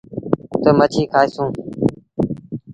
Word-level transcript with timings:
تا 0.63 0.69
مڇي 0.77 1.03
کآئيسو۔ 1.11 1.43